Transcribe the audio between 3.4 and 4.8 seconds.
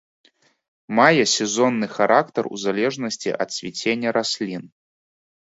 ад цвіцення раслін.